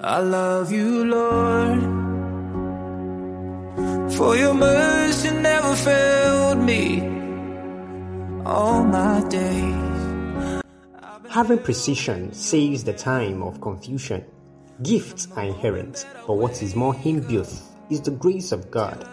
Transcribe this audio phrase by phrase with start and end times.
[0.00, 1.82] I love you, Lord.
[4.12, 7.02] For your mercy never failed me
[8.46, 10.62] all my days.
[11.28, 14.24] Having precision saves the time of confusion.
[14.84, 17.60] Gifts are inherent, but what is more inbuilt
[17.90, 19.04] is the grace of God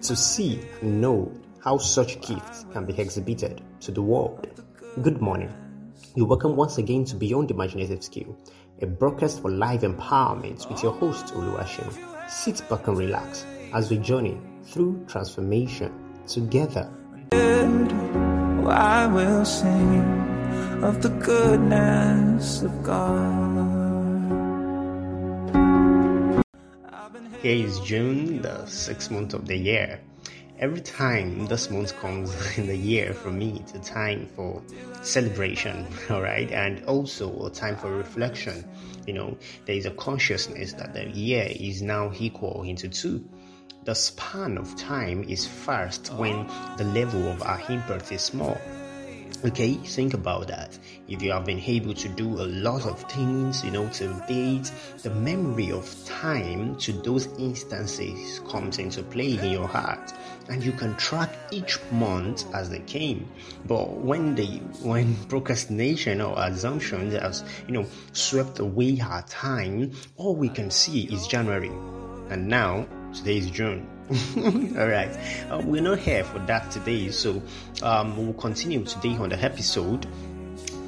[0.00, 1.30] to see and know
[1.62, 4.48] how such gifts can be exhibited to the world.
[5.02, 5.52] Good morning.
[6.16, 8.36] You're welcome once again to Beyond Imaginative Skill,
[8.82, 11.92] a broadcast for live empowerment with your host Oluwashim.
[12.30, 13.44] Sit back and relax
[13.74, 15.92] as we journey through transformation
[16.26, 16.90] together.
[17.32, 20.02] I will sing
[20.82, 23.20] of the goodness of God.
[27.42, 30.00] Here is June, the sixth month of the year.
[30.60, 34.62] Every time this month comes in the year for me, it's a time for
[35.00, 38.68] celebration, all right, and also a time for reflection.
[39.06, 43.26] You know, there is a consciousness that the year is now equal into two.
[43.84, 48.60] The span of time is fast when the level of our input is small.
[49.42, 50.78] Okay, think about that.
[51.08, 54.70] If you have been able to do a lot of things, you know, to date,
[55.02, 60.12] the memory of time to those instances comes into play in your heart,
[60.50, 63.26] and you can track each month as they came.
[63.66, 70.36] But when the when procrastination or assumptions has you know swept away our time, all
[70.36, 71.72] we can see is January,
[72.28, 73.88] and now today is June.
[74.36, 75.16] All right,
[75.50, 77.40] uh, we're not here for that today, so
[77.82, 80.04] um, we'll continue today on the episode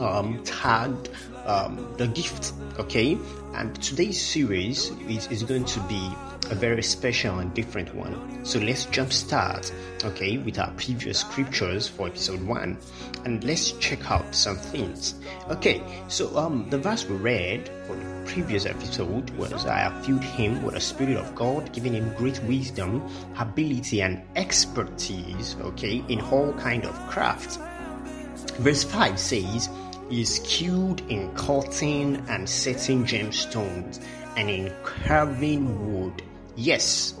[0.00, 1.08] um, tagged
[1.46, 2.52] um, the gift.
[2.78, 3.18] Okay,
[3.54, 6.10] and today's series is, is going to be
[6.50, 8.44] a very special and different one.
[8.44, 9.72] So let's jump start,
[10.04, 12.78] okay, with our previous scriptures for episode one,
[13.24, 15.14] and let's check out some things.
[15.50, 20.24] Okay, so um, the verse we read for the previous episode was I have filled
[20.24, 23.02] him with the Spirit of God, giving him great wisdom,
[23.38, 27.58] ability, and expertise, okay, in all kind of craft.
[28.58, 29.68] Verse 5 says,
[30.08, 34.04] He is skilled in cutting and setting gemstones
[34.36, 36.22] and in carving wood.
[36.56, 37.14] Yes,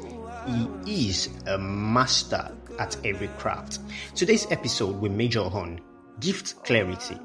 [0.84, 3.78] he is a master at every craft.
[4.14, 5.80] Today's episode will major on
[6.20, 7.18] gift clarity.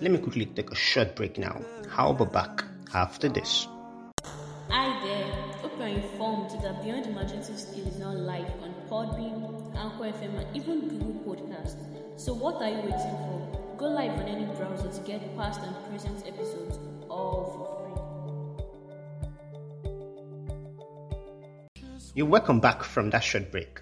[0.00, 1.60] Let me quickly take a short break now.
[1.96, 3.66] I'll be back after this.
[4.68, 5.26] Hi there.
[5.60, 10.56] Hope you're informed that Beyond Imaginative Skill is now live on Podbean, Anchor FM, and
[10.56, 11.76] even Google Podcast.
[12.16, 13.59] So what are you waiting for?
[13.80, 17.64] Go live on any browser to get past and present episodes all for
[21.80, 22.02] free.
[22.14, 23.80] You're welcome back from that short break.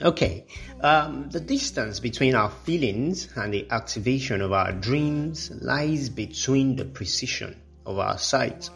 [0.00, 0.46] Okay,
[0.80, 6.86] um, the distance between our feelings and the activation of our dreams lies between the
[6.86, 8.70] precision of our sight.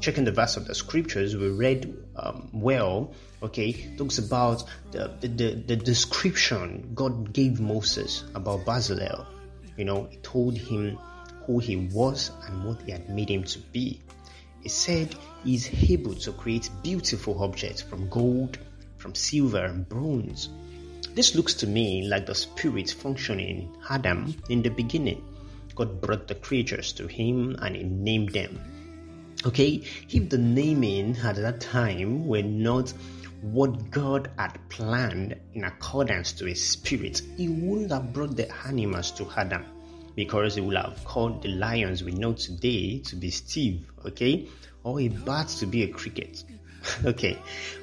[0.00, 5.54] Checking the verse of the scriptures we read um, well, okay, talks about the, the,
[5.54, 9.37] the, description God gave Moses about Bezalel.
[9.78, 10.98] You know, told him
[11.46, 14.00] who he was and what he had made him to be.
[14.60, 18.58] He said he's able to create beautiful objects from gold,
[18.96, 20.50] from silver and bronze.
[21.14, 25.24] This looks to me like the spirit functioning in Adam in the beginning.
[25.74, 28.60] God brought the creatures to him and he named them.
[29.46, 32.92] Okay, if the naming at that time were not
[33.42, 39.10] what God had planned in accordance to his spirit, he wouldn't have brought the animals
[39.12, 39.64] to Adam
[40.16, 44.48] because he would have called the lions we know today to be Steve, okay,
[44.82, 46.42] or a bat to be a cricket.
[47.04, 47.38] okay,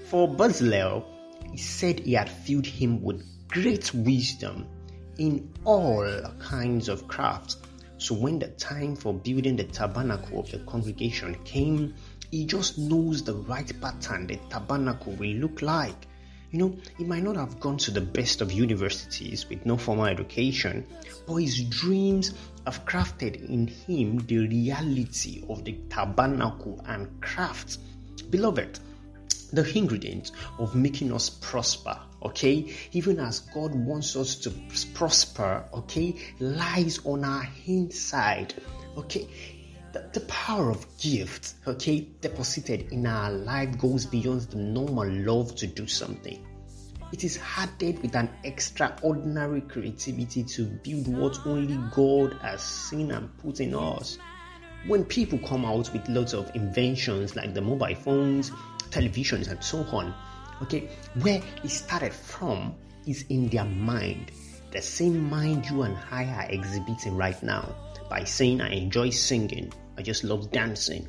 [0.10, 1.06] for Bezalel,
[1.52, 4.68] he said he had filled him with great wisdom
[5.18, 6.06] in all
[6.40, 7.58] kinds of crafts.
[7.98, 11.94] So when the time for building the tabernacle of the congregation came,
[12.32, 16.08] he just knows the right pattern the tabernacle will look like.
[16.52, 20.06] You know, he might not have gone to the best of universities with no formal
[20.06, 20.86] education,
[21.28, 22.34] but his dreams
[22.66, 27.80] have crafted in him the reality of the tabernacle and craft.
[28.30, 28.80] Beloved,
[29.52, 34.52] the ingredient of making us prosper, okay, even as God wants us to
[34.94, 38.54] prosper, okay, lies on our inside,
[38.98, 39.28] okay.
[39.96, 45.56] The, the power of gift, okay, deposited in our life goes beyond the normal love
[45.56, 46.46] to do something.
[47.14, 53.38] It is added with an extraordinary creativity to build what only God has seen and
[53.38, 54.18] put in us.
[54.86, 58.52] When people come out with lots of inventions like the mobile phones,
[58.90, 60.14] televisions, and so on,
[60.64, 60.90] okay,
[61.22, 62.76] where it started from
[63.08, 64.34] is in their mind.
[64.72, 67.74] The same mind you and I are exhibiting right now
[68.10, 71.08] by saying, I enjoy singing, I just love dancing.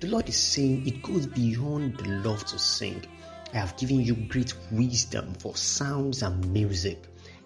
[0.00, 3.04] The Lord is saying it goes beyond the love to sing.
[3.52, 7.04] I have given you great wisdom for sounds and music.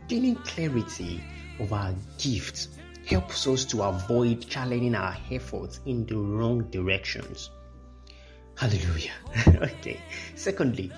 [0.08, 1.22] Gaining clarity
[1.58, 2.68] of our gifts
[3.06, 7.50] helps us to avoid challenging our efforts in the wrong directions.
[8.56, 9.12] Hallelujah.
[9.48, 10.00] okay.
[10.34, 10.92] Secondly,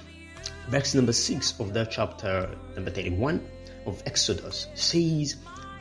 [0.68, 3.46] verse number 6 of that chapter number 31
[3.86, 5.36] of Exodus says,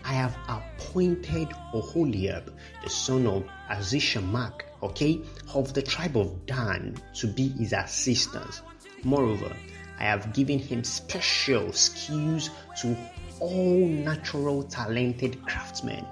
[0.05, 2.51] I have appointed Oholiab,
[2.83, 5.21] the son of Ahisamach, okay,
[5.53, 8.61] of the tribe of Dan, to be his assistant.
[9.03, 9.55] Moreover,
[9.99, 12.49] I have given him special skills
[12.81, 12.97] to
[13.39, 16.05] all natural talented craftsmen,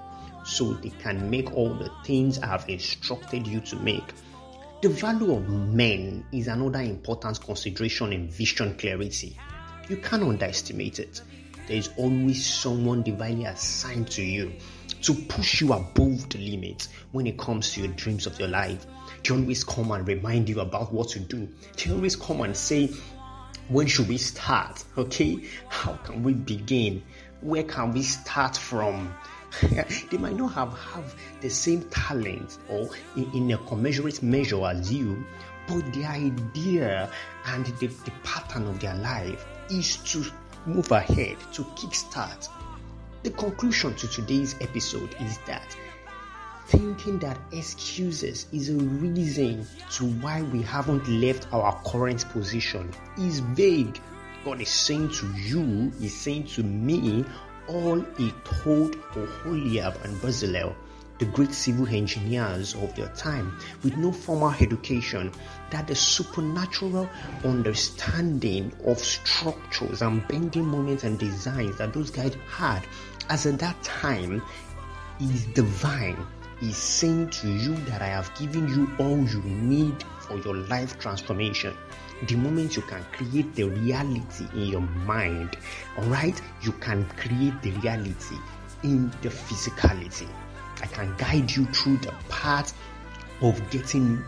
[0.44, 4.14] so they can make all the things I have instructed you to make.
[4.80, 9.38] The value of men is another important consideration in vision clarity.
[9.88, 11.20] You can't underestimate it
[11.66, 14.52] there is always someone divinely assigned to you
[15.02, 18.86] to push you above the limits when it comes to your dreams of your life.
[19.24, 21.48] They always come and remind you about what to do.
[21.76, 22.90] They always come and say,
[23.68, 24.84] when should we start?
[24.96, 25.38] Okay,
[25.68, 27.02] how can we begin?
[27.40, 29.12] Where can we start from?
[30.10, 34.92] they might not have, have the same talent or in, in a commensurate measure as
[34.92, 35.24] you,
[35.68, 37.10] but the idea
[37.46, 40.24] and the, the pattern of their life is to
[40.66, 42.48] move ahead, to kickstart.
[43.22, 45.76] The conclusion to today's episode is that
[46.66, 53.40] thinking that excuses is a reason to why we haven't left our current position is
[53.40, 54.00] vague.
[54.44, 57.24] God is saying to you, is saying to me,
[57.68, 60.74] all He told Oholiab and Bezalel
[61.22, 65.30] the great civil engineers of their time with no formal education
[65.70, 67.08] that the supernatural
[67.44, 72.84] understanding of structures and bending moments and designs that those guys had
[73.28, 74.42] as at that time
[75.20, 76.18] is divine
[76.60, 80.98] is saying to you that I have given you all you need for your life
[80.98, 81.72] transformation.
[82.26, 85.56] The moment you can create the reality in your mind,
[85.98, 88.38] all right, you can create the reality
[88.82, 90.28] in the physicality.
[90.80, 92.72] I can guide you through the path
[93.40, 94.24] of getting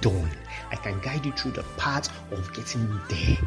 [0.00, 0.30] done.
[0.70, 3.38] I can guide you through the path of getting there.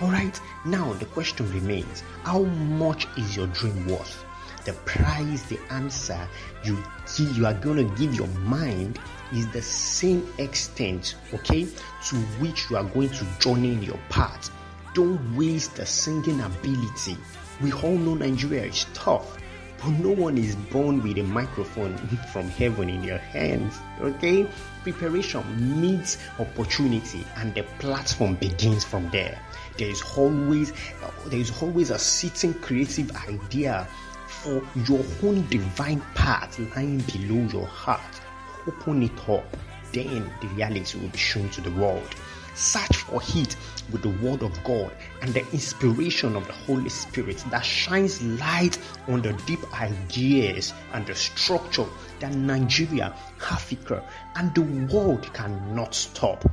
[0.00, 4.24] All right, now the question remains how much is your dream worth?
[4.64, 6.28] The price, the answer
[6.64, 6.82] you
[7.18, 8.98] you are going to give your mind
[9.32, 11.66] is the same extent, okay,
[12.08, 14.50] to which you are going to journey in your path.
[14.94, 17.16] Don't waste the singing ability.
[17.60, 19.38] We all know Nigeria is tough.
[19.82, 21.96] But no one is born with a microphone
[22.32, 23.80] from heaven in your hands.
[24.00, 24.46] Okay?
[24.84, 29.40] Preparation meets opportunity and the platform begins from there.
[29.78, 30.70] There is always
[31.02, 33.88] uh, there is always a sitting creative idea
[34.26, 38.20] for your own divine path lying below your heart.
[38.66, 39.44] Open it up.
[39.92, 42.14] Then the reality will be shown to the world.
[42.54, 43.56] Search for it
[43.90, 48.78] with the Word of God and the inspiration of the Holy Spirit that shines light
[49.08, 51.86] on the deep ideas and the structure
[52.20, 53.14] that Nigeria,
[53.50, 54.06] Africa,
[54.36, 54.62] and the
[54.94, 56.44] world cannot stop.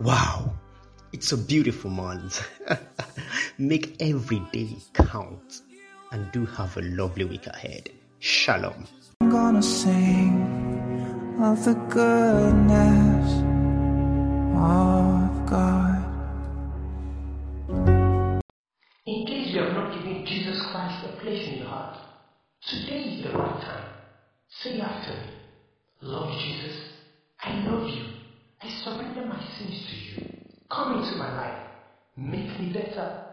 [0.00, 0.54] Wow,
[1.12, 2.48] it's a beautiful month.
[3.58, 5.62] Make every day count
[6.12, 7.90] and do have a lovely week ahead.
[8.20, 8.86] Shalom.
[9.20, 13.43] I'm gonna sing of the goodness
[14.56, 16.04] of God.
[19.06, 21.98] In case you have not given Jesus Christ a place in your heart,
[22.68, 23.90] today is the right time.
[24.62, 25.30] Say after me,
[26.00, 26.76] Lord Jesus,
[27.42, 28.04] I love you.
[28.62, 30.30] I surrender my sins to you.
[30.70, 31.68] Come into my life,
[32.16, 33.24] make me better,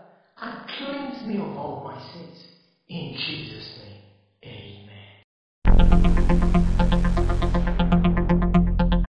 [0.42, 2.38] and cleanse me of all my sins.
[2.90, 3.80] In Jesus'
[4.44, 4.88] name,
[5.70, 6.68] amen.